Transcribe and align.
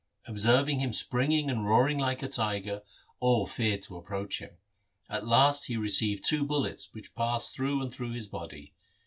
Observing 0.25 0.79
him 0.79 0.91
springing 0.91 1.47
and 1.51 1.67
roaring 1.67 1.99
like 1.99 2.23
a 2.23 2.27
tiger, 2.27 2.81
all 3.19 3.45
feared 3.45 3.83
to 3.83 3.95
approach 3.95 4.39
him. 4.39 4.57
At 5.07 5.27
last 5.27 5.67
he 5.67 5.77
received 5.77 6.25
two 6.25 6.43
bullets 6.43 6.91
which 6.91 7.13
passed 7.13 7.53
through 7.53 7.83
and 7.83 7.93
through 7.93 8.13
his 8.13 8.27
body. 8.27 8.73